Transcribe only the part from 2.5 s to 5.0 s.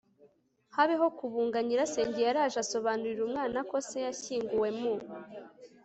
asobanurira umwana ko se yashyinguwe mu